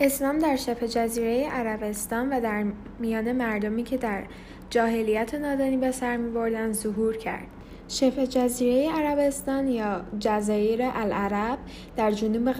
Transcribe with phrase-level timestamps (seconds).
[0.00, 2.64] اسلام در شبه جزیره عربستان و در
[2.98, 4.22] میان مردمی که در
[4.70, 7.46] جاهلیت و نادانی به سر می بردن ظهور کرد.
[7.88, 11.58] شبه جزیره عربستان یا جزایر العرب
[11.96, 12.52] در جنوب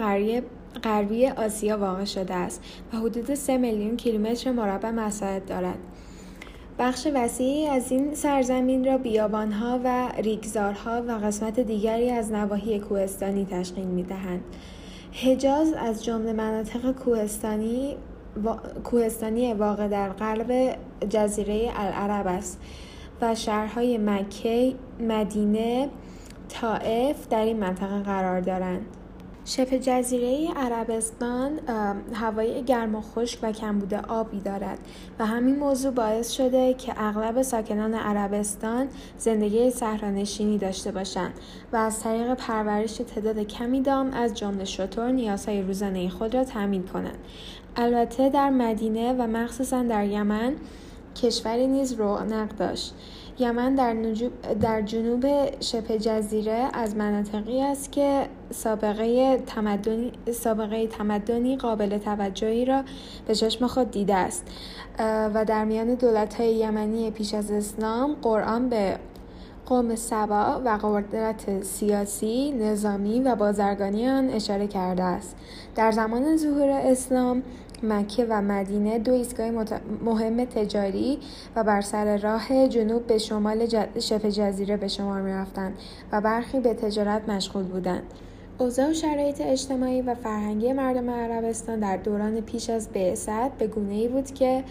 [0.83, 5.79] غربی آسیا واقع شده است و حدود 3 میلیون کیلومتر مربع مساحت دارد.
[6.79, 13.45] بخش وسیعی از این سرزمین را بیابانها و ریگزارها و قسمت دیگری از نواحی کوهستانی
[13.51, 14.43] تشکیل می‌دهند.
[15.23, 17.95] حجاز از جمله مناطق کوهستانی
[18.83, 20.77] کوهستانی واقع در غرب
[21.09, 22.59] جزیره العرب است
[23.21, 25.89] و شهرهای مکه، مدینه،
[26.49, 28.85] طائف در این منطقه قرار دارند.
[29.47, 31.59] شبه جزیره عربستان
[32.13, 34.79] هوای گرم و خشک و کمبود آبی دارد
[35.19, 38.87] و همین موضوع باعث شده که اغلب ساکنان عربستان
[39.17, 41.33] زندگی صحرانشینی داشته باشند
[41.73, 46.83] و از طریق پرورش تعداد کمی دام از جمله شطور نیازهای روزانه خود را تامین
[46.83, 47.17] کنند.
[47.75, 50.53] البته در مدینه و مخصوصا در یمن
[51.15, 52.93] کشوری نیز رونق داشت.
[53.39, 53.95] یمن در,
[54.61, 55.25] در جنوب
[55.59, 62.83] شبه جزیره از مناطقی است که سابقه تمدنی, سابقه تمدنی قابل توجهی را
[63.27, 64.47] به چشم خود دیده است
[65.33, 68.97] و در میان دولت های یمنی پیش از اسلام قرآن به
[69.65, 75.35] قوم سبا و قدرت سیاسی، نظامی و بازرگانی آن اشاره کرده است.
[75.75, 77.43] در زمان ظهور اسلام
[77.83, 79.51] مکه و مدینه دو ایستگاه
[80.05, 81.19] مهم تجاری
[81.55, 83.67] و بر سر راه جنوب به شمال
[83.99, 85.77] شبه جزیره به شمار می رفتند
[86.11, 88.03] و برخی به تجارت مشغول بودند.
[88.59, 93.93] اوضاع و شرایط اجتماعی و فرهنگی مردم عربستان در دوران پیش از بعثت به گونه
[93.93, 94.63] ای بود که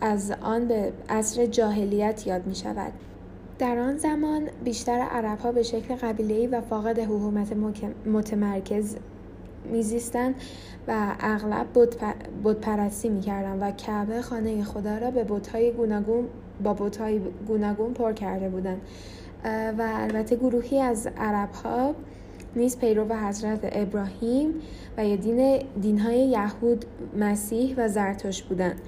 [0.00, 2.92] از آن به عصر جاهلیت یاد می شود.
[3.58, 7.52] در آن زمان بیشتر عربها به شکل قبیله‌ای و فاقد حکومت
[8.06, 8.96] متمرکز
[9.64, 10.34] میزیستند
[10.88, 11.66] و اغلب
[12.44, 16.24] بتپرستی می‌کردند و کعبه خانه خدا را به بتهای گوناگون
[16.64, 18.80] با بتهای گوناگون پر کرده بودند.
[19.78, 21.94] و البته گروهی از عرب ها
[22.56, 24.54] نیز پیرو حضرت ابراهیم
[24.96, 26.84] و یا دین دینهای یهود
[27.18, 28.80] مسیح و زرتشت بودند.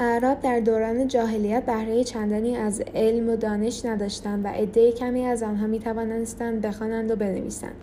[0.00, 5.42] اعراب در دوران جاهلیت بهره چندانی از علم و دانش نداشتند و عده کمی از
[5.42, 7.74] آنها می توانستند بخوانند و بنویسند.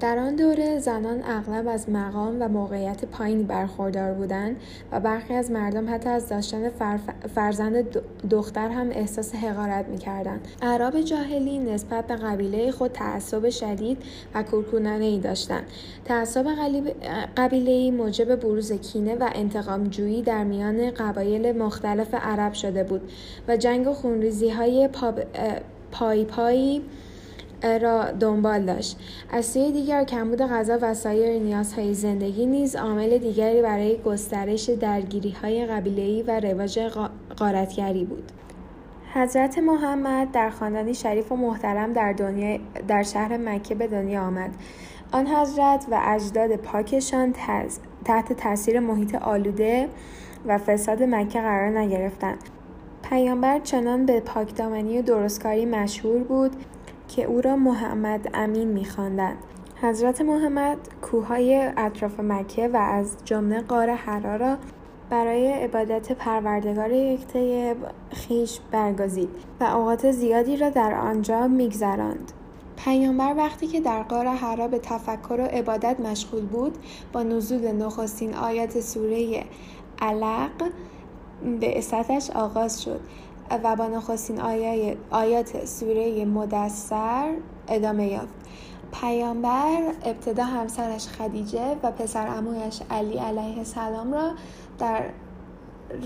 [0.00, 4.56] در آن دوره زنان اغلب از مقام و موقعیت پایینی برخوردار بودند
[4.92, 6.68] و برخی از مردم حتی از داشتن
[7.34, 7.98] فرزند
[8.30, 10.48] دختر هم احساس حقارت می‌کردند.
[10.62, 13.98] اعراب جاهلی نسبت به قبیله خود تعصب شدید
[14.34, 14.44] و
[15.00, 15.64] ای داشتند.
[16.04, 16.46] تعصب
[17.52, 23.12] ای موجب بروز کینه و انتقامجویی در میان قبایل مختلف عرب شده بود
[23.48, 24.88] و جنگ و خونریزی های
[25.92, 26.82] پای پایی
[27.62, 28.98] را دنبال داشت.
[29.30, 35.30] از سوی دیگر کمبود غذا و سایر نیازهای زندگی نیز عامل دیگری برای گسترش درگیری
[35.30, 36.78] های قبیله‌ای و رواج
[37.36, 38.32] قارتگری بود.
[39.14, 42.58] حضرت محمد در خاندانی شریف و محترم در, دنیا
[42.88, 44.50] در شهر مکه به دنیا آمد.
[45.12, 47.34] آن حضرت و اجداد پاکشان
[48.04, 49.88] تحت تاثیر محیط آلوده
[50.46, 52.38] و فساد مکه قرار نگرفتند.
[53.10, 56.52] پیامبر چنان به پاکدامنی و درستکاری مشهور بود
[57.18, 59.36] که او را محمد امین می‌خواندند.
[59.82, 64.56] حضرت محمد کوههای اطراف مکه و از جمله غار حرا را
[65.10, 67.74] برای عبادت پروردگار یکته
[68.10, 69.28] خیش برگزید
[69.60, 72.32] و اوقات زیادی را در آنجا میگذراند
[72.84, 76.78] پیامبر وقتی که در غار حرا به تفکر و عبادت مشغول بود
[77.12, 79.44] با نزول نخستین آیات سوره
[80.00, 80.70] علق
[81.60, 83.00] به استش آغاز شد
[83.50, 84.40] و با نخستین
[85.10, 87.34] آیات سوره مدثر
[87.68, 88.34] ادامه یافت.
[88.92, 94.30] پیامبر ابتدا همسرش خدیجه و پسر امویش علی علیه السلام را
[94.78, 95.02] در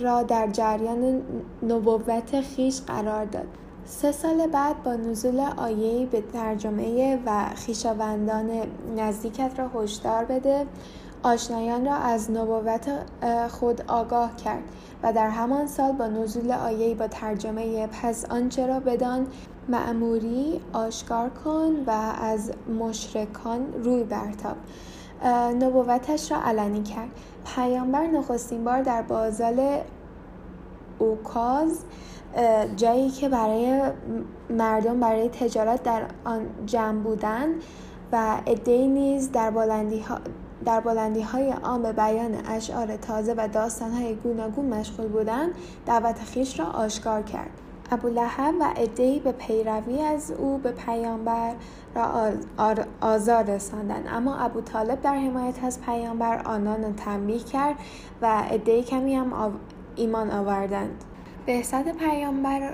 [0.01, 1.23] را در جریان
[1.63, 3.47] نبوت خیش قرار داد.
[3.85, 8.51] سه سال بعد با نزول آیه به ترجمه و خیشاوندان
[8.97, 10.67] نزدیکت را هشدار بده
[11.23, 12.89] آشنایان را از نبوت
[13.51, 14.63] خود آگاه کرد
[15.03, 19.27] و در همان سال با نزول آیه با ترجمه پس آنچه را بدان
[19.69, 21.91] معموری آشکار کن و
[22.23, 24.57] از مشرکان روی برتاب.
[25.63, 27.09] نبوتش را علنی کرد.
[27.57, 29.79] پیامبر نخستین بار در بازال
[30.99, 31.79] اوکاز
[32.77, 33.83] جایی که برای
[34.51, 37.55] مردم برای تجارت در آن جمع بودند
[38.13, 40.05] و ادهی نیز در بلندی
[40.65, 45.51] در بلندی های عام به بیان اشعار تازه و داستان های گوناگون مشغول بودند
[45.87, 47.51] دعوت خیش را آشکار کرد.
[47.91, 51.55] ابولهب و عدهای به پیروی از او به پیامبر
[51.95, 52.33] را
[53.01, 54.05] آزار رساندند.
[54.11, 57.77] اما ابو طالب در حمایت از پیامبر آنان را تنبیه کرد
[58.23, 59.33] و عدهای کمی هم
[59.97, 61.05] ایمان آوردند.
[61.47, 62.73] بعثت پیامبر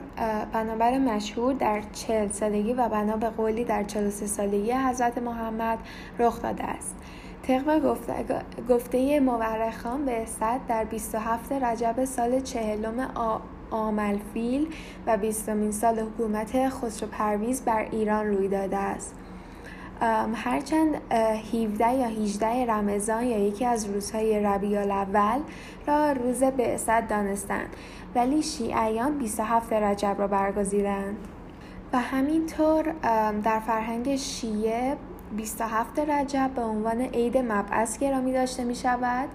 [0.52, 5.78] بنابر مشهور در چهل سالگی و بنا به قولی در چهل سالگی حضرت محمد
[6.18, 6.96] رخ داده است.
[7.48, 7.96] طبق
[8.68, 10.24] گفته, مورخان به
[10.68, 13.10] در 27 رجب سال چهلم
[13.70, 14.66] آملفیل
[15.06, 19.14] و بیستمین سال حکومت خسرو پرویز بر ایران روی داده است.
[20.34, 20.94] هرچند
[21.52, 25.40] 17 یا 18 رمضان یا یکی از روزهای ربیع الاول
[25.86, 27.76] را روز بعثت دانستند
[28.14, 31.16] ولی شیعیان 27 رجب را برگزیدند.
[31.92, 32.82] و همینطور
[33.44, 34.96] در فرهنگ شیعه
[35.36, 39.28] 27 رجب به عنوان عید مبعث گرامی داشته می شود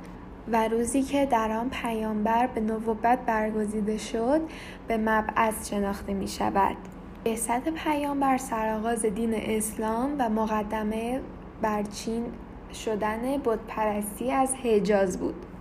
[0.51, 4.41] و روزی که در آن پیامبر به نوبت برگزیده شد
[4.87, 6.77] به مبعث شناخته می شود
[7.25, 11.21] بعثت پیامبر سرآغاز دین اسلام و مقدمه
[11.61, 12.25] بر چین
[12.73, 15.52] شدن بتپرستی از حجاز بود.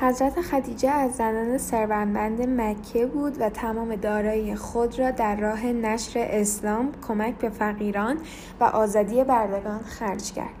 [0.00, 6.26] حضرت خدیجه از زنان ثروتمند مکه بود و تمام دارایی خود را در راه نشر
[6.30, 8.16] اسلام کمک به فقیران
[8.60, 10.54] و آزادی بردگان خرج کرد.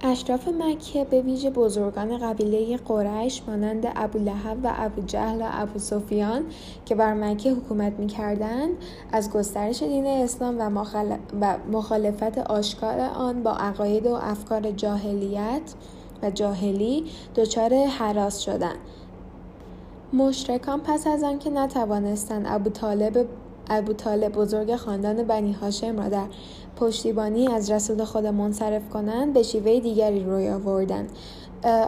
[0.00, 6.42] اشراف مکه به ویژه بزرگان قبیله قریش مانند ابولهب و ابو جهل و ابو سفیان
[6.84, 8.70] که بر مکه حکومت می‌کردند
[9.12, 10.70] از گسترش دین اسلام و
[11.70, 15.74] مخالفت آشکار آن با عقاید و افکار جاهلیت
[16.22, 17.04] و جاهلی
[17.36, 18.78] دچار حراس شدند
[20.12, 23.26] مشرکان پس از آنکه نتوانستند ابو طالب
[23.70, 26.26] ابو طالب بزرگ خاندان بنی هاشم را در
[26.76, 31.10] پشتیبانی از رسول خود منصرف کنند به شیوه دیگری روی آوردند.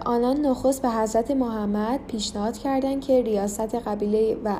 [0.06, 4.56] آنان نخست به حضرت محمد پیشنهاد کردند که ریاست قبیله و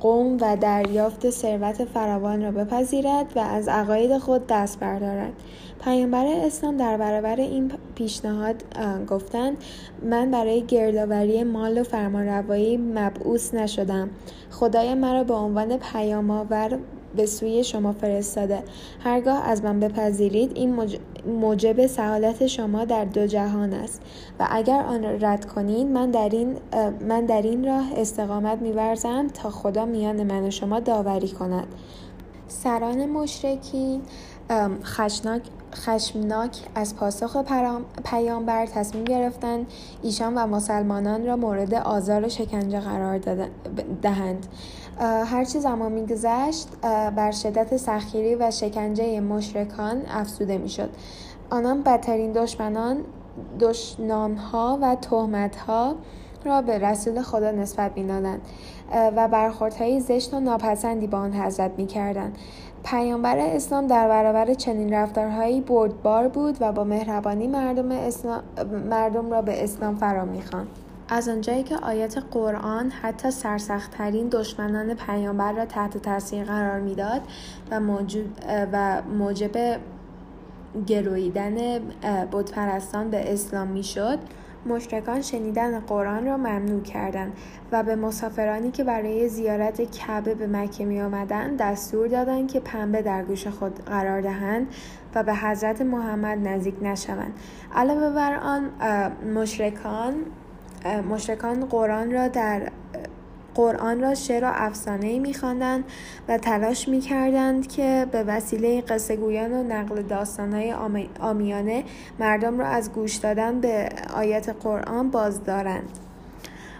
[0.00, 5.32] قوم و دریافت ثروت فراوان را بپذیرد و از عقاید خود دست بردارد.
[5.84, 8.62] پیامبر اسلام در برابر این پیشنهاد
[9.08, 9.56] گفتند
[10.02, 14.10] من برای گردآوری مال و فرمانروایی مبعوث نشدم.
[14.50, 16.78] خدای مرا به عنوان پیامآور
[17.16, 18.62] به سوی شما فرستاده.
[19.04, 20.74] هرگاه از من بپذیرید این
[21.28, 24.02] موجب سعادت شما در دو جهان است
[24.40, 26.56] و اگر آن را رد کنید من در این,
[27.08, 31.66] من در این راه استقامت میورزم تا خدا میان من و شما داوری کند.
[32.48, 34.02] سران مشرکین
[34.84, 35.42] خشناک
[35.74, 37.36] خشمناک از پاسخ
[38.04, 39.66] پیامبر تصمیم گرفتند
[40.02, 43.18] ایشان و مسلمانان را مورد آزار و شکنجه قرار
[44.02, 44.46] دهند.
[45.00, 46.68] هرچی زمان میگذشت
[47.16, 50.90] بر شدت سخیری و شکنجه مشرکان افزوده می‌شد.
[51.50, 52.96] آنان بدترین دشمنان
[53.60, 55.94] دشنامها و تهمتها
[56.44, 58.40] را به رسول خدا نسبت می‌دادند
[58.92, 62.38] و برخوردهای زشت و ناپسندی با آن حضرت می‌کردند.
[62.84, 68.42] پیامبر اسلام در برابر چنین رفتارهایی بردبار بود و با مهربانی مردم, اسلام،
[68.90, 70.68] مردم را به اسلام فرا می‌خواند.
[71.08, 77.20] از آنجایی که آیات قرآن حتی سرسختترین دشمنان پیامبر را تحت تاثیر قرار می‌داد
[77.70, 77.80] و,
[78.72, 79.78] و موجب
[80.86, 81.78] گرویدن
[82.32, 84.18] بتپرستان به اسلام می‌شد
[84.66, 87.32] مشرکان شنیدن قرآن را ممنوع کردند
[87.72, 93.02] و به مسافرانی که برای زیارت کعبه به مکه می آمدند دستور دادند که پنبه
[93.02, 94.66] در گوش خود قرار دهند
[95.14, 97.34] و به حضرت محمد نزدیک نشوند.
[97.74, 98.70] علاوه بر آن
[99.34, 100.14] مشرکان
[101.10, 102.68] مشرکان قرآن را در
[103.58, 105.84] قرآن را شعر و افسانه میخواندند
[106.28, 110.74] و تلاش می‌کردند که به وسیله قصه گویان و نقل داستانهای
[111.20, 111.84] آمیانه
[112.18, 115.98] مردم را از گوش دادن به آیت قرآن باز دارند.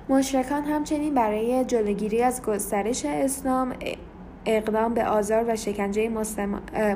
[0.09, 3.75] مشرکان همچنین برای جلوگیری از گسترش اسلام
[4.49, 6.09] اقدام به آزار و شکنجه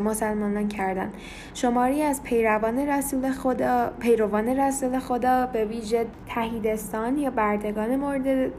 [0.00, 1.14] مسلمانان کردند
[1.54, 8.52] شماری از پیروان رسول خدا پیروان رسول خدا به ویژه تهیدستان یا بردگان مورد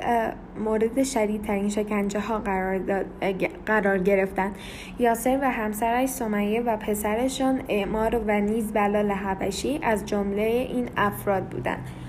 [0.60, 2.80] مورد شدیدترین شکنجه ها قرار,
[3.66, 4.56] قرار گرفتند
[5.00, 11.44] یاسر و همسرش سمیه و پسرشان اعمار و نیز بلال حبشی از جمله این افراد
[11.44, 12.03] بودند.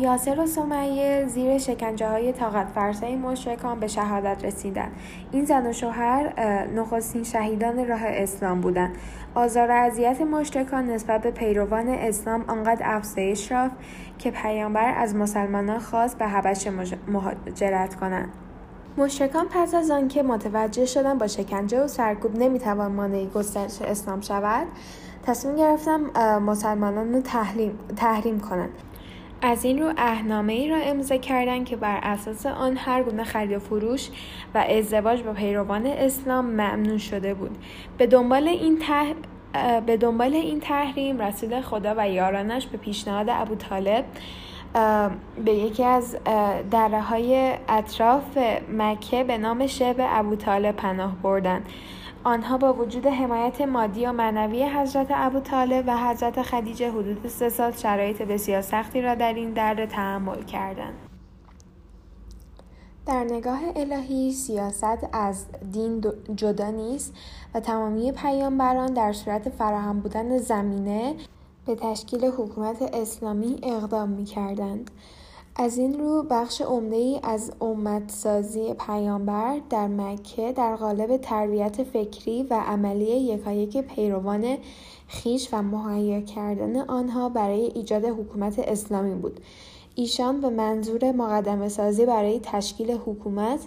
[0.00, 4.92] یاسر و سمیه زیر شکنجه های طاقت فرسای مشرکان به شهادت رسیدند
[5.32, 6.32] این زن و شوهر
[6.74, 8.96] نخستین شهیدان راه اسلام بودند
[9.34, 13.74] آزار و اذیت مشرکان نسبت به پیروان اسلام آنقدر افزایش یافت
[14.18, 16.68] که پیامبر از مسلمانان خواست به حبش
[17.08, 18.28] مهاجرت کنند.
[18.98, 24.66] مشرکان پس از آنکه متوجه شدن با شکنجه و سرکوب نمی‌توان مانعی گسترش اسلام شود
[25.26, 26.00] تصمیم گرفتن
[26.38, 28.70] مسلمانان رو تحریم, تحریم کنند.
[29.42, 33.52] از این رو اهنامه ای را امضا کردند که بر اساس آن هر گونه خرید
[33.52, 34.08] و فروش
[34.54, 37.58] و ازدواج با پیروان اسلام ممنوع شده بود.
[37.98, 39.14] به دنبال این ته...
[39.86, 44.04] به دنبال این تحریم رسول خدا و یارانش به پیشنهاد ابو طالب
[45.44, 46.16] به یکی از
[46.70, 48.38] دره های اطراف
[48.72, 51.66] مکه به نام شب ابو طالب پناه بردند.
[52.26, 57.48] آنها با وجود حمایت مادی و معنوی حضرت ابو طالب و حضرت خدیجه حدود سه
[57.48, 60.94] سال شرایط بسیار سختی را در این در تحمل کردند.
[63.06, 66.04] در نگاه الهی سیاست از دین
[66.36, 67.14] جدا نیست
[67.54, 71.14] و تمامی پیامبران در صورت فراهم بودن زمینه
[71.66, 74.90] به تشکیل حکومت اسلامی اقدام می کردند.
[75.58, 82.42] از این رو بخش عمده ای از امتسازی پیامبر در مکه در قالب تربیت فکری
[82.42, 84.56] و عملی یکایک پیروان
[85.08, 89.40] خیش و مهیا کردن آنها برای ایجاد حکومت اسلامی بود.
[89.94, 93.60] ایشان به منظور مقدمه سازی برای تشکیل حکومت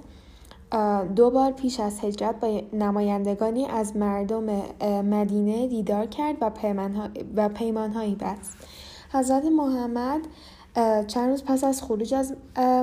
[1.16, 4.46] دو بار پیش از هجرت با نمایندگانی از مردم
[5.02, 6.36] مدینه دیدار کرد
[7.36, 8.58] و پیمانهایی بست.
[9.12, 10.22] حضرت محمد
[11.08, 12.36] چند روز پس از خروج از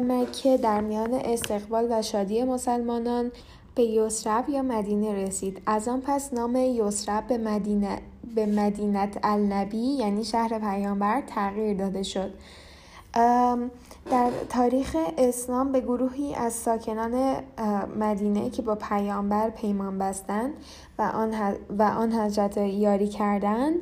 [0.03, 3.33] مکه در میان استقبال و شادی مسلمانان
[3.75, 5.63] به یسرب یا مدینه رسید.
[5.67, 7.99] از آن پس نام یسرب به مدینه
[8.35, 12.31] به مدینت النبی یعنی شهر پیامبر تغییر داده شد.
[14.11, 17.37] در تاریخ اسلام به گروهی از ساکنان
[17.99, 20.53] مدینه که با پیامبر پیمان بستند
[20.99, 21.35] و آن,
[21.79, 23.75] و آن حضرت یاری کردند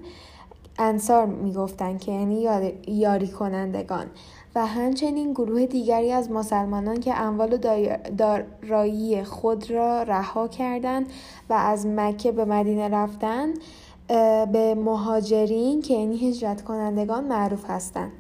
[0.79, 2.49] انصار می‌گفتند که یعنی
[2.87, 4.07] یاری کنندگان
[4.55, 7.59] و همچنین گروه دیگری از مسلمانان که اموال و
[8.19, 11.07] دارایی خود را رها کردند
[11.51, 13.59] و از مکه به مدینه رفتند
[14.53, 18.13] به مهاجرین که یعنی هجرت کنندگان معروف هستند.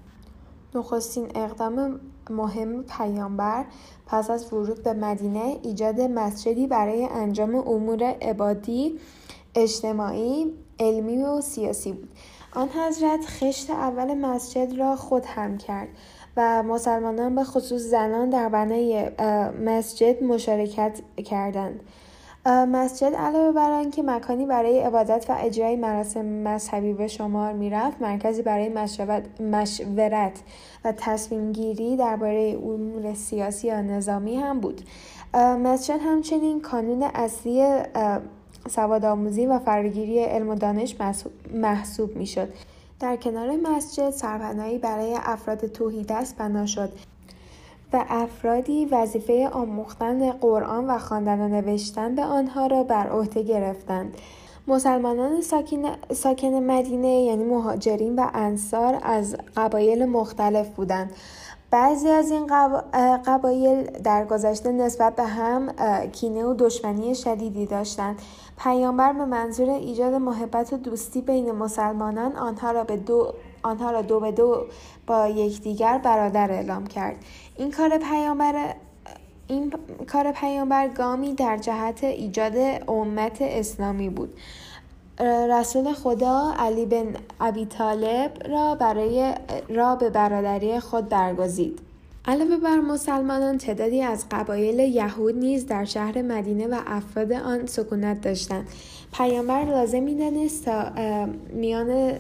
[0.75, 3.65] نخستین اقدام مهم پیامبر
[4.07, 8.99] پس از ورود به مدینه ایجاد مسجدی برای انجام امور عبادی
[9.55, 12.09] اجتماعی علمی و سیاسی بود.
[12.55, 15.89] آن حضرت خشت اول مسجد را خود هم کرد
[16.37, 19.11] و مسلمانان به خصوص زنان در بنای
[19.65, 21.81] مسجد مشارکت کردند.
[22.47, 28.43] مسجد علاوه بر آنکه مکانی برای عبادت و اجرای مراسم مذهبی به شمار می‌رفت مرکزی
[28.43, 28.69] برای
[29.41, 30.43] مشورت
[30.85, 34.81] و تصمیم گیری درباره امور سیاسی یا نظامی هم بود.
[35.35, 37.67] مسجد همچنین کانون اصلی
[38.69, 40.97] سوادآموزی و فراگیری علم و دانش
[41.55, 42.49] محسوب می‌شد.
[43.01, 46.93] در کنار مسجد سرپناهی برای افراد توحیدست بنا شد
[47.93, 54.17] و افرادی وظیفه آموختن قرآن و خواندن و نوشتن به آنها را بر عهده گرفتند.
[54.67, 61.11] مسلمانان ساکن, ساکن مدینه یعنی مهاجرین و انصار از قبایل مختلف بودند.
[61.75, 62.47] بعضی از این
[63.27, 65.73] قبایل در گذشته نسبت به هم
[66.13, 68.23] کینه و دشمنی شدیدی داشتند.
[68.59, 74.03] پیامبر به منظور ایجاد محبت و دوستی بین مسلمانان آنها را به دو آنها را
[74.03, 74.67] دو به دو
[75.07, 77.17] با یکدیگر برادر اعلام کرد.
[77.57, 78.75] این کار پیامبر
[79.49, 79.73] این
[80.13, 82.55] کار پیامبر گامی در جهت ایجاد
[82.89, 84.35] امت اسلامی بود.
[85.21, 87.07] رسول خدا علی بن
[87.41, 89.35] ابی طالب را برای
[89.69, 91.79] را به برادری خود برگزید.
[92.27, 98.21] علاوه بر مسلمانان تعدادی از قبایل یهود نیز در شهر مدینه و افراد آن سکونت
[98.21, 98.69] داشتند.
[99.13, 100.85] پیامبر لازم می‌دانست تا
[101.53, 102.13] میان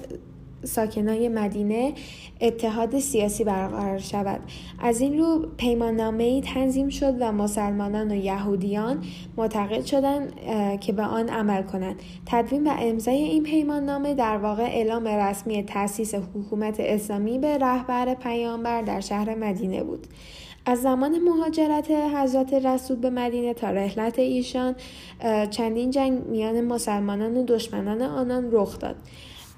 [0.64, 1.92] ساکنای مدینه
[2.40, 4.40] اتحاد سیاسی برقرار شود.
[4.78, 9.04] از این رو پیماننامه تنظیم شد و مسلمانان و یهودیان
[9.36, 10.32] معتقد شدند
[10.80, 11.96] که به آن عمل کنند.
[12.26, 18.82] تدوین و امضای این پیماننامه در واقع اعلام رسمی تأسیس حکومت اسلامی به رهبر پیامبر
[18.82, 20.06] در شهر مدینه بود.
[20.66, 24.74] از زمان مهاجرت حضرت رسول به مدینه تا رحلت ایشان
[25.50, 28.96] چندین جنگ میان مسلمانان و دشمنان آنان رخ داد.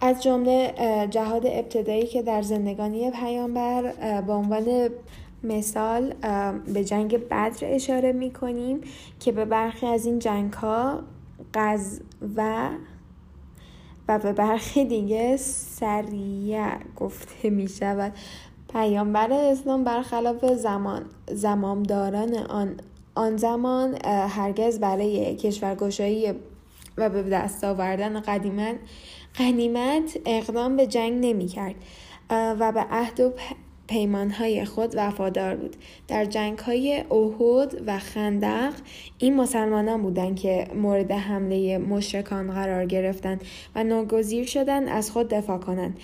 [0.00, 0.74] از جمله
[1.10, 4.88] جهاد ابتدایی که در زندگانی پیامبر به عنوان
[5.44, 6.14] مثال
[6.74, 8.80] به جنگ بدر اشاره می کنیم
[9.20, 11.00] که به برخی از این جنگ ها
[11.54, 12.00] قز
[12.36, 12.68] و
[14.08, 18.12] و به برخی دیگه سریع گفته می شود
[18.72, 22.76] پیامبر اسلام برخلاف زمان زمامداران آن
[23.14, 26.34] آن زمان هرگز برای کشورگشایی
[26.96, 28.76] و به دست آوردن قدیمت
[29.38, 31.74] غنیمت اقدام به جنگ نمی کرد
[32.30, 33.32] و به عهد و
[33.88, 35.76] پیمانهای خود وفادار بود.
[36.08, 38.72] در جنگ های اوهود و خندق
[39.18, 45.58] این مسلمانان بودند که مورد حمله مشرکان قرار گرفتند و ناگزیر شدند از خود دفاع
[45.58, 45.98] کنند.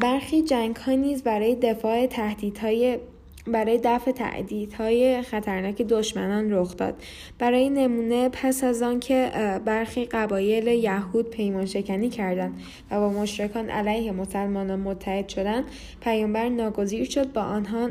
[0.00, 2.98] برخی جنگ ها نیز برای دفاع تهدیدهای
[3.46, 7.02] برای دفع تعدیدهای خطرناک دشمنان رخ داد.
[7.38, 9.30] برای نمونه پس از آنکه
[9.64, 15.64] برخی قبایل یهود پیمان شکنی کردند و با مشرکان علیه مسلمانان متحد شدند
[16.00, 17.90] پیامبر ناگزیر شد با آنها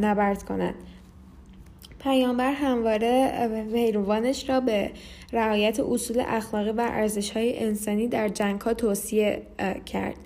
[0.00, 0.74] نبرد کند.
[2.02, 3.32] پیامبر همواره
[3.72, 4.90] پیروانش را به
[5.32, 9.42] رعایت اصول اخلاقی و ارزشهای انسانی در جنگ ها توصیه
[9.86, 10.16] کرد.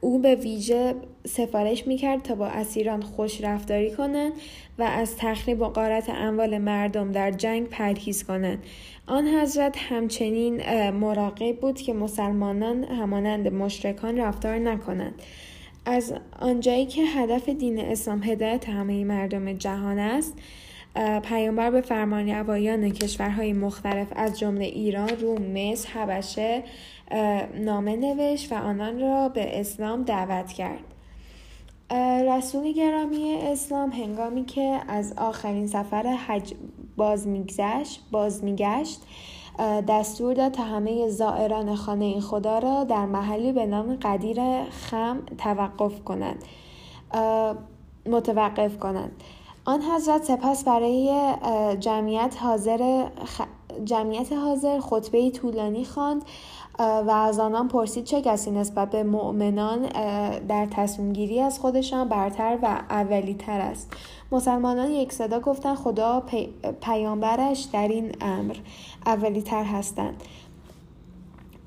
[0.00, 0.94] او به ویژه
[1.26, 4.32] سفارش می‌کرد تا با اسیران خوش رفتاری کنند
[4.78, 8.62] و از تخریب و قارت اموال مردم در جنگ پرهیز کنند.
[9.06, 15.14] آن حضرت همچنین مراقب بود که مسلمانان همانند مشرکان رفتار نکنند.
[15.86, 20.38] از آنجایی که هدف دین اسلام هدایت همه مردم جهان است
[21.22, 26.62] پیامبر به فرمانروایان کشورهای مختلف از جمله ایران، روم، مصر، حبشه
[27.54, 30.84] نامه نوشت و آنان را به اسلام دعوت کرد.
[32.28, 36.54] رسول گرامی اسلام هنگامی که از آخرین سفر حج
[36.96, 39.00] باز میگذشت باز میگشت
[39.88, 46.04] دستور داد تا همه زائران خانه خدا را در محلی به نام قدیر خم توقف
[46.04, 46.44] کنند
[48.06, 49.22] متوقف کنند
[49.64, 51.34] آن حضرت سپس برای
[51.80, 53.08] جمعیت حاضر
[53.84, 56.24] جمعیت حاضر خطبه طولانی خواند
[56.78, 59.82] و از آنان پرسید چه کسی نسبت به مؤمنان
[60.48, 63.92] در تصمیم گیری از خودشان برتر و اولی تر است.
[64.32, 66.22] مسلمانان یک صدا گفتند خدا
[66.80, 68.56] پیامبرش در این امر
[69.06, 70.22] اولی تر هستند.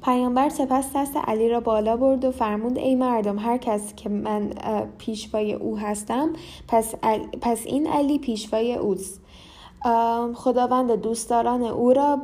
[0.04, 4.54] پیامبر سپس دست علی را بالا برد و فرمود ای مردم هر کس که من
[4.98, 6.30] پیشوای او هستم
[6.68, 6.96] پس,
[7.42, 9.22] پس این علی پیشوای اوست.
[10.34, 12.20] خداوند دوستداران او را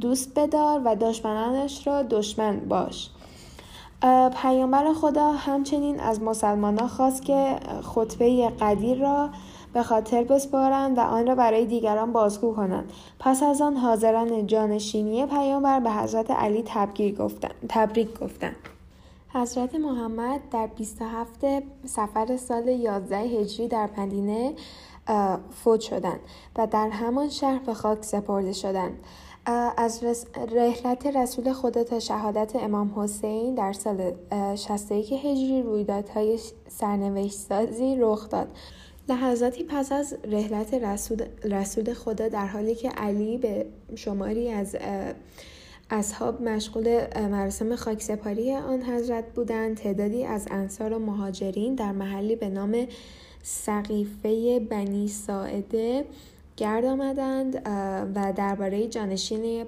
[0.00, 3.10] دوست بدار و دشمنانش را دشمن باش.
[4.42, 9.30] پیامبر خدا همچنین از مسلمانان خواست که خطبه قدیر را
[9.72, 12.92] به خاطر بسپارند و آن را برای دیگران بازگو کنند.
[13.18, 17.18] پس از آن حاضران جانشینی پیامبر به حضرت علی تبریک
[18.18, 18.54] گفتند.
[19.28, 21.44] حضرت محمد در 27
[21.84, 24.54] سفر سال 11 هجری در مدینه
[25.50, 26.20] فوت شدند
[26.56, 28.98] و در همان شهر به خاک سپرده شدند.
[29.76, 30.04] از
[30.52, 34.12] رحلت رسول خدا تا شهادت امام حسین در سال
[34.56, 38.48] 61 هجری رویدادهای سرنوشت سازی رخ داد.
[39.10, 44.76] لحظاتی پس از رحلت رسول, رسول خدا در حالی که علی به شماری از
[45.90, 52.48] اصحاب مشغول مراسم خاکسپاری آن حضرت بودند تعدادی از انصار و مهاجرین در محلی به
[52.48, 52.86] نام
[53.42, 56.04] سقیفه بنی ساعده
[56.56, 57.62] گرد آمدند
[58.14, 59.64] و درباره جانشین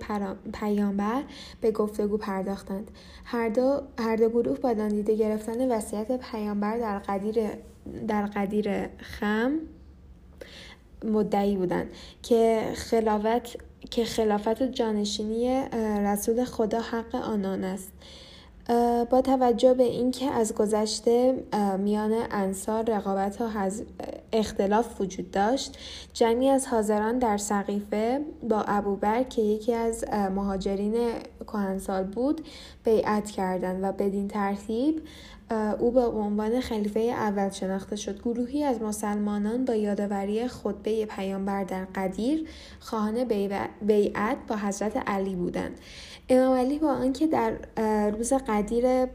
[0.52, 1.22] پیامبر
[1.60, 2.90] به گفتگو پرداختند.
[3.24, 7.50] هر دو, هر دو گروه با داندیده گرفتن وصیت پیامبر در قدیر,
[8.08, 9.52] در قدیر خم
[11.04, 11.90] مدعی بودند
[12.22, 13.56] که خلافت
[13.90, 15.64] که خلافت جانشینی
[16.04, 17.92] رسول خدا حق آنان است.
[19.10, 21.44] با توجه به اینکه از گذشته
[21.78, 23.48] میان انصار رقابت و
[24.32, 25.78] اختلاف وجود داشت
[26.12, 30.94] جمعی از حاضران در سقیفه با ابوبکر که یکی از مهاجرین
[31.46, 32.40] کهنسال بود
[32.84, 35.02] بیعت کردند و بدین ترتیب
[35.78, 38.22] او به عنوان خلیفه اول شناخته شد.
[38.22, 42.48] گروهی از مسلمانان با یادآوری خطبه پیامبر در قدیر
[42.80, 43.24] خواهان
[43.86, 45.78] بیعت با حضرت علی بودند.
[46.32, 47.52] امام علی با آنکه در
[48.10, 49.06] روز قدیر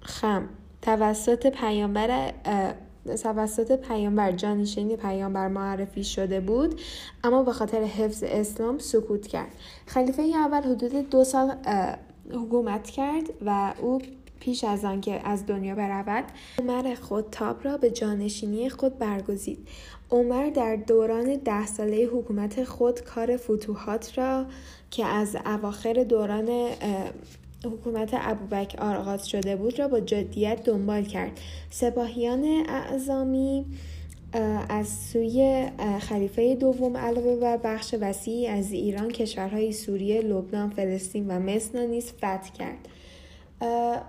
[0.00, 0.48] خم
[0.82, 2.32] توسط پیامبر
[3.22, 6.80] توسط پیامبر جانشین پیامبر معرفی شده بود
[7.24, 9.52] اما به خاطر حفظ اسلام سکوت کرد.
[9.86, 11.54] خلیفه اول حدود دو سال
[12.32, 13.98] حکومت کرد و او
[14.40, 16.24] پیش از آنکه از دنیا برود
[16.58, 19.68] عمر خودتاب را به جانشینی خود برگزید.
[20.10, 24.46] عمر در دوران ده ساله حکومت خود کار فتوحات را
[24.90, 26.68] که از اواخر دوران
[27.64, 33.64] حکومت ابوبکر آغاز شده بود را با جدیت دنبال کرد سپاهیان اعظامی
[34.68, 35.66] از سوی
[36.00, 42.12] خلیفه دوم علاوه بر بخش وسیعی از ایران کشورهای سوریه، لبنان، فلسطین و مصر نیز
[42.12, 42.88] فتح کرد.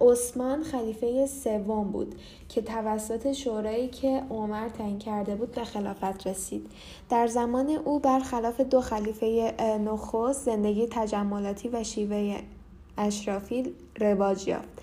[0.02, 2.16] عثمان خلیفه سوم بود
[2.50, 6.72] که توسط شورایی که عمر تعیین کرده بود به خلافت رسید.
[7.10, 9.54] در زمان او برخلاف دو خلیفه
[9.86, 12.40] نخست زندگی تجملاتی و شیوه
[12.98, 14.82] اشرافی رواج یافت.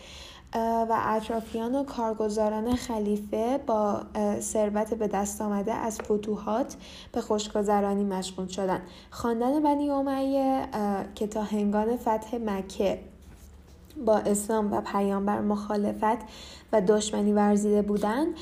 [0.56, 4.00] و اطرافیان و کارگزاران خلیفه با
[4.40, 6.76] ثروت به دست آمده از فتوحات
[7.12, 8.82] به خوشگذرانی مشغول شدند.
[9.10, 10.68] خواندن بنی امیه
[11.14, 12.98] که تا هنگام فتح مکه
[14.06, 16.18] با اسلام و پیامبر مخالفت
[16.72, 18.34] و دشمنی ورزیده بودند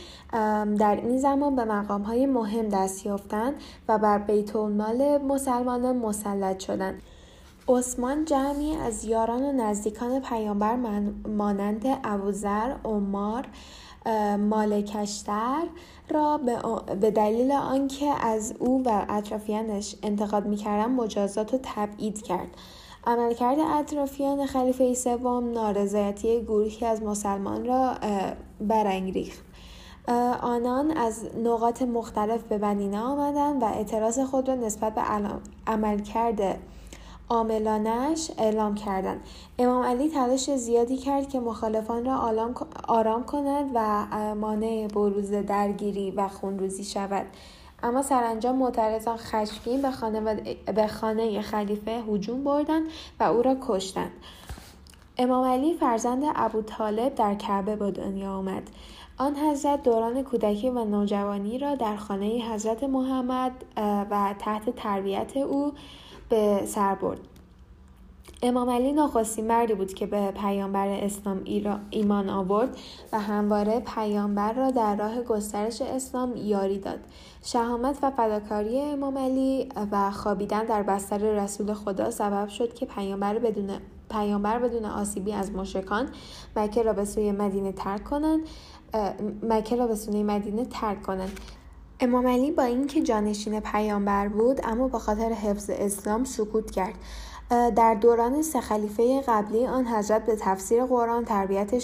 [0.78, 3.54] در این زمان به مقام های مهم دست یافتند
[3.88, 7.02] و بر بیت المال مسلمانان مسلط شدند.
[7.68, 10.76] عثمان جمعی از یاران و نزدیکان پیامبر
[11.28, 13.46] مانند ابوذر عمار
[14.36, 15.62] مالکشتر
[16.10, 16.40] را
[17.00, 22.48] به دلیل آنکه از او و اطرافیانش انتقاد می‌کردن مجازات و تبعید کرد.
[23.06, 27.94] عملکرد اطرافیان خلیفه سوم نارضایتی گروهی از مسلمان را
[28.60, 29.44] برانگیخت.
[30.42, 35.02] آنان از نقاط مختلف به بنینه آمدند و اعتراض خود را نسبت به
[35.66, 36.58] عملکرد
[37.28, 39.20] عاملانش اعلام کردند.
[39.58, 42.34] امام علی تلاش زیادی کرد که مخالفان را
[42.88, 47.26] آرام کند و مانع بروز درگیری و خونروزی شود.
[47.82, 52.86] اما سرانجام معترضان خشمگین به خانه, به خانه خلیفه هجوم بردند
[53.20, 54.12] و او را کشتند.
[55.18, 58.62] امام علی فرزند ابو طالب در کعبه به دنیا آمد.
[59.18, 63.52] آن حضرت دوران کودکی و نوجوانی را در خانه حضرت محمد
[64.10, 65.72] و تحت تربیت او
[66.28, 67.20] به سر برد.
[68.44, 71.42] امام علی نخستین مردی بود که به پیامبر اسلام
[71.90, 72.76] ایمان آورد
[73.12, 76.98] و همواره پیامبر را در راه گسترش اسلام یاری داد.
[77.44, 83.38] شهامت و فداکاری امام علی و خوابیدن در بستر رسول خدا سبب شد که پیامبر
[83.38, 83.70] بدون
[84.10, 86.08] پیامبر بدون آسیبی از مشرکان
[86.56, 88.40] مکه را به سوی مدینه ترک کنند
[89.42, 91.40] مکه را به سوی مدینه ترک کنند.
[92.00, 96.94] امام علی با اینکه جانشین پیامبر بود اما به خاطر حفظ اسلام سکوت کرد.
[97.52, 101.78] در دوران سه خلیفه قبلی آن حضرت به تفسیر قرآن تربیت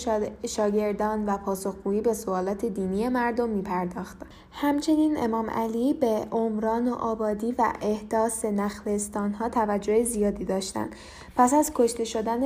[0.46, 4.16] شاگردان و پاسخگویی به سوالات دینی مردم می پرداخت.
[4.52, 10.96] همچنین امام علی به عمران و آبادی و احداث نخلستان ها توجه زیادی داشتند.
[11.36, 12.42] پس از کشته شدن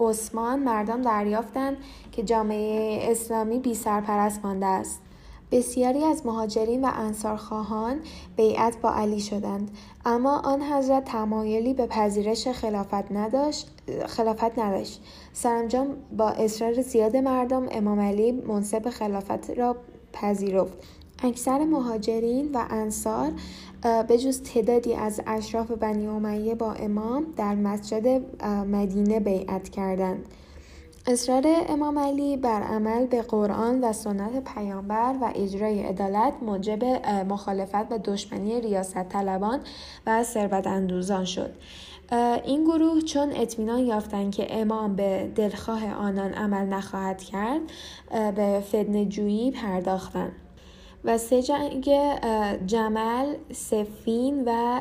[0.00, 1.76] عثمان مردم دریافتند
[2.12, 5.05] که جامعه اسلامی بی سرپرست مانده است.
[5.50, 8.00] بسیاری از مهاجرین و انصارخواهان
[8.36, 9.70] بیعت با علی شدند
[10.04, 13.70] اما آن حضرت تمایلی به پذیرش خلافت نداشت
[14.06, 15.02] خلافت نداشت.
[15.32, 19.76] سرانجام با اصرار زیاد مردم امام علی منصب خلافت را
[20.12, 20.72] پذیرفت.
[21.22, 23.32] اکثر مهاجرین و انصار
[24.08, 28.06] به جز تعدادی از اشراف بنی امیه با امام در مسجد
[28.46, 30.26] مدینه بیعت کردند.
[31.08, 36.84] اصرار امام علی بر عمل به قرآن و سنت پیامبر و اجرای عدالت موجب
[37.28, 39.60] مخالفت و دشمنی ریاست طلبان
[40.06, 41.50] و ثروت اندوزان شد
[42.44, 47.60] این گروه چون اطمینان یافتند که امام به دلخواه آنان عمل نخواهد کرد
[48.36, 50.32] به فتنجویی پرداختند.
[51.04, 51.90] و سه جنگ
[52.66, 54.80] جمل، سفین و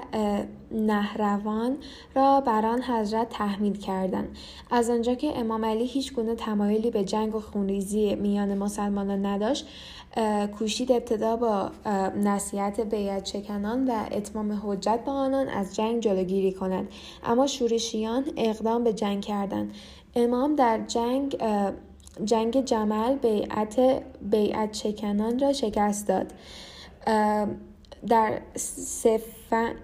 [0.71, 1.77] نهروان
[2.15, 4.37] را بر آن حضرت تحمیل کردند.
[4.71, 9.67] از آنجا که امام علی هیچ گونه تمایلی به جنگ و خونریزی میان مسلمانان نداشت
[10.59, 11.71] کوشید ابتدا با
[12.15, 16.89] نصیحت بیعت چکنان و اتمام حجت با آنان از جنگ جلوگیری کنند.
[17.23, 19.73] اما شورشیان اقدام به جنگ کردند.
[20.15, 21.37] امام در جنگ
[22.23, 23.79] جنگ جمل بیعت,
[24.21, 26.33] بیعت چکنان را شکست داد.
[28.07, 28.41] در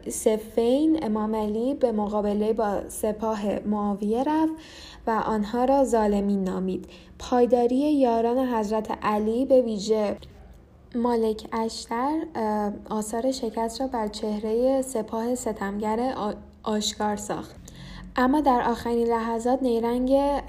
[0.10, 4.54] سفین امام علی به مقابله با سپاه معاویه رفت
[5.08, 6.88] و آنها را ظالمین نامید.
[7.20, 10.18] پایداری یاران حضرت علی به ویژه
[10.96, 12.20] مالک اشتر
[12.90, 16.16] آثار شکست را بر چهره سپاه ستمگر
[16.64, 17.56] آشکار ساخت.
[18.16, 20.42] اما در آخرین لحظات نیرنگ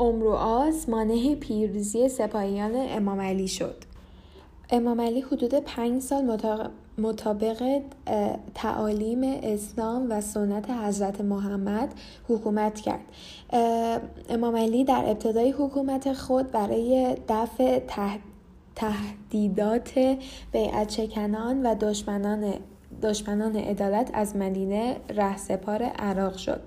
[0.00, 3.76] امروآس مانع پیروزی سپاهیان امام علی شد.
[4.70, 6.38] امام علی حدود پنج سال
[6.98, 7.80] مطابق
[8.54, 11.94] تعالیم اسلام و سنت حضرت محمد
[12.28, 13.04] حکومت کرد.
[14.30, 17.80] امام علی در ابتدای حکومت خود برای دفع
[18.74, 20.18] تهدیدات
[20.52, 22.54] بیعت چکنان و دشمنان
[23.02, 26.60] دشمنان عدالت از مدینه رهسپار عراق شد.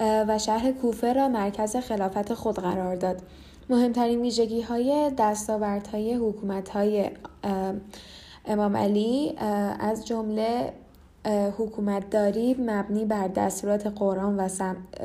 [0.00, 3.22] و شهر کوفه را مرکز خلافت خود قرار داد.
[3.70, 5.10] مهمترین ویژگی های
[5.92, 7.10] های حکومت های
[8.46, 9.34] امام علی
[9.80, 10.72] از جمله
[11.26, 14.48] حکومتداری مبنی بر دستورات قرآن و,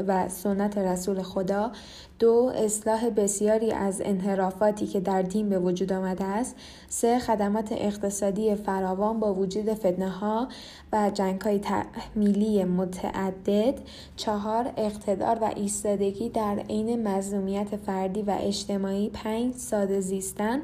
[0.07, 1.71] و سنت رسول خدا
[2.19, 6.55] دو اصلاح بسیاری از انحرافاتی که در دین به وجود آمده است.
[6.89, 10.47] سه خدمات اقتصادی فراوان با وجود فتنه ها
[10.93, 13.73] و جنگ های تحمیلی متعدد.
[14.15, 19.09] چهار اقتدار و ایستادگی در عین مظلومیت فردی و اجتماعی.
[19.09, 20.61] پنج ساده زیستن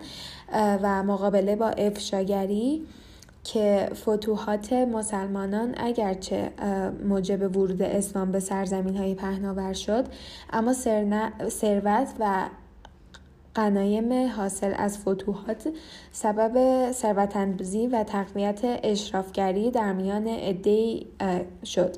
[0.54, 2.86] و مقابله با افشاگری.
[3.44, 6.52] که فتوحات مسلمانان اگرچه
[7.04, 10.06] موجب ورود اسلام به سرزمین های پهناور شد
[10.54, 10.74] اما
[11.50, 12.50] ثروت و
[13.56, 15.74] قنایم حاصل از فتوحات
[16.12, 21.06] سبب ثروتاندوزی و تقویت اشرافگری در میان عدهای
[21.66, 21.96] شد.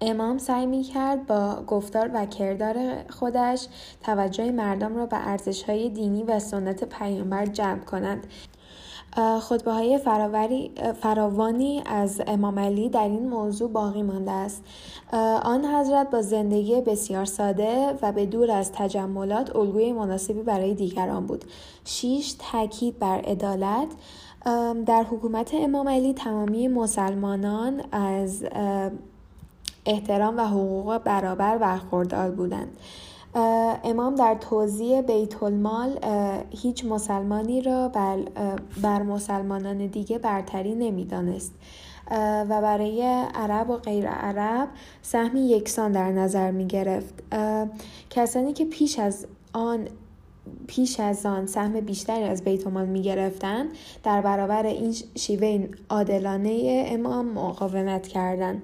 [0.00, 2.76] امام سعی می کرد با گفتار و کردار
[3.10, 3.66] خودش
[4.02, 8.26] توجه مردم را به ارزش های دینی و سنت پیامبر جمع کنند
[9.40, 9.98] خطبه های
[11.00, 14.64] فراوانی از امام علی در این موضوع باقی مانده است.
[15.42, 21.26] آن حضرت با زندگی بسیار ساده و به دور از تجملات الگوی مناسبی برای دیگران
[21.26, 21.44] بود.
[21.84, 23.88] شیش تاکید بر عدالت.
[24.86, 28.44] در حکومت امام علی تمامی مسلمانان از
[29.86, 32.76] احترام و حقوق برابر برخوردار بودند.
[33.34, 35.98] امام در توضیح بیت المال
[36.50, 37.88] هیچ مسلمانی را
[38.82, 41.52] بر, مسلمانان دیگه برتری نمی‌دانست.
[42.10, 43.02] و برای
[43.34, 44.68] عرب و غیر عرب
[45.02, 47.14] سهمی یکسان در نظر می گرفت
[48.10, 49.88] کسانی که پیش از آن
[50.66, 53.66] پیش از آن سهم بیشتری از بیت المال می گرفتن
[54.02, 58.62] در برابر این شیوه عادلانه امام مقاومت کردند.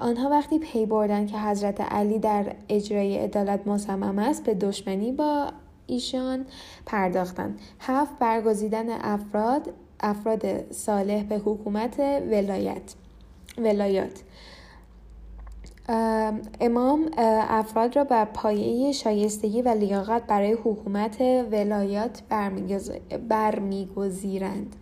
[0.00, 5.52] آنها وقتی پی بردن که حضرت علی در اجرای عدالت مصمم است به دشمنی با
[5.86, 6.46] ایشان
[6.86, 7.60] پرداختند.
[7.80, 11.98] هفت برگزیدن افراد افراد صالح به حکومت
[12.30, 12.94] ولایت
[13.58, 14.22] ولایات.
[16.60, 17.10] امام
[17.48, 21.20] افراد را بر پایه شایستگی و لیاقت برای حکومت
[21.52, 22.22] ولایات
[23.28, 24.76] برمیگزیرند.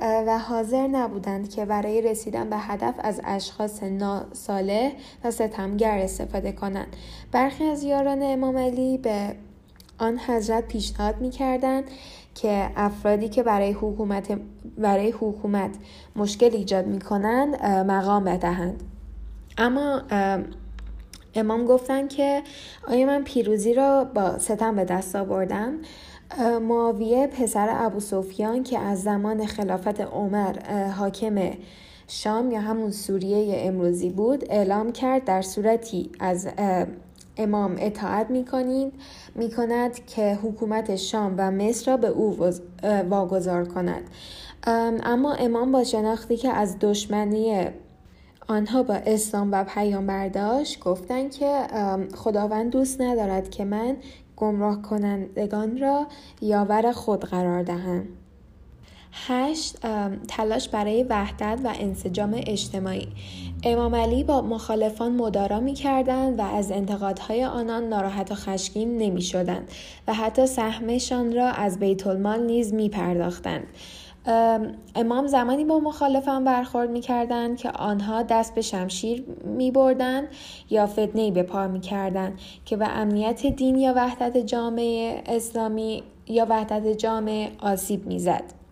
[0.00, 4.92] و حاضر نبودند که برای رسیدن به هدف از اشخاص ناساله
[5.24, 6.96] و ستمگر استفاده کنند.
[7.32, 9.36] برخی از یاران امام علی به
[9.98, 11.84] آن حضرت پیشنهاد می کردند
[12.34, 14.38] که افرادی که برای حکومت,
[14.78, 15.70] برای حکومت
[16.16, 18.82] مشکل ایجاد می کنند مقام بدهند.
[19.58, 20.02] اما
[21.34, 22.42] امام گفتند که
[22.88, 25.74] آیا من پیروزی را با ستم به دست آوردم؟
[26.62, 31.50] معاویه پسر ابو سفیان که از زمان خلافت عمر حاکم
[32.08, 36.48] شام یا همون سوریه امروزی بود اعلام کرد در صورتی از
[37.36, 38.44] امام اطاعت می
[39.34, 42.38] می کند که حکومت شام و مصر را به او
[43.08, 44.02] واگذار کند.
[45.02, 47.66] اما امام با شناختی که از دشمنی
[48.48, 51.66] آنها با اسلام و پیامبر داشت گفتند که
[52.14, 53.96] خداوند دوست ندارد که من
[54.36, 56.06] گمراه کنندگان را
[56.40, 58.08] یاور خود قرار دهند.
[59.12, 59.76] هشت
[60.28, 63.08] تلاش برای وحدت و انسجام اجتماعی
[63.64, 69.22] امام علی با مخالفان مدارا می کردند و از انتقادهای آنان ناراحت و خشکین نمی
[69.22, 69.68] شدند
[70.08, 73.66] و حتی سهمشان را از بیت المال نیز می پرداختند.
[74.94, 80.28] امام زمانی با مخالفان برخورد می کردن که آنها دست به شمشیر می بردن
[80.70, 86.46] یا فتنه به پا می کردن که به امنیت دین یا وحدت جامعه اسلامی یا
[86.48, 88.65] وحدت جامعه آسیب می زد.